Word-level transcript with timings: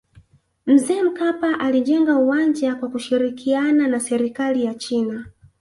mzee 0.65 1.03
mkapa 1.03 1.59
alijenga 1.59 2.17
uwanja 2.17 2.75
kwa 2.75 2.89
kushirikiana 2.89 3.87
na 3.87 3.99
serikali 3.99 4.65
ya 4.65 4.73
china 4.75 5.25